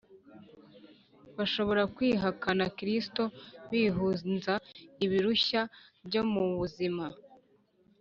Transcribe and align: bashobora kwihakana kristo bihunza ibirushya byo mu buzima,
bashobora 1.37 1.83
kwihakana 1.95 2.65
kristo 2.77 3.23
bihunza 3.69 4.53
ibirushya 5.05 5.61
byo 6.05 6.21
mu 6.31 6.43
buzima, 6.59 7.05